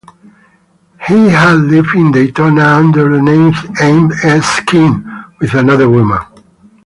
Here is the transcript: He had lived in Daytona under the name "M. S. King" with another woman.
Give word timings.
He 1.07 1.29
had 1.29 1.59
lived 1.69 1.93
in 1.93 2.11
Daytona 2.11 2.63
under 2.69 3.07
the 3.07 3.21
name 3.21 3.53
"M. 3.79 4.11
S. 4.23 4.59
King" 4.61 5.05
with 5.39 5.53
another 5.53 5.91
woman. 5.91 6.17